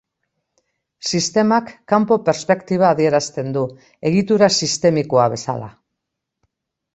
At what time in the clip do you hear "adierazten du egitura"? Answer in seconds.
2.93-4.49